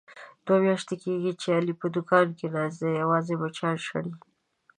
[0.45, 4.13] دوه میاشتې کېږي، چې علي په دوکان کې ناست دی یوازې مچان شړي.